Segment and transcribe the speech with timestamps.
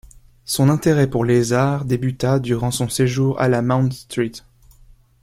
[0.45, 4.43] Son intérêt pour les arts débuta durant son séjour à la Mount St.